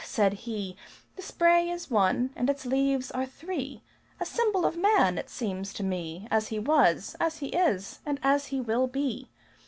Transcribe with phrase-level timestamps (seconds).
[0.03, 0.75] said he,
[1.15, 3.83] "The spray is one and its leaves are three,
[4.19, 8.19] A symbol of man, it seems to me, As he was, as he is, and
[8.23, 9.29] as he will be!